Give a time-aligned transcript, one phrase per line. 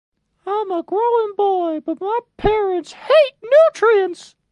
[0.47, 4.33] I'm a growing boy but my parents hate nutrients.